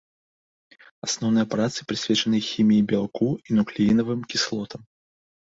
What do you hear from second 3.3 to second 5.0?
і нуклеінавым кіслотам.